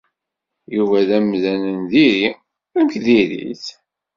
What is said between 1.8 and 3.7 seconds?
diri. Amek diri-t?